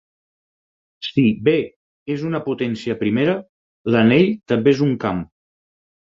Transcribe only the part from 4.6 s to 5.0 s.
és un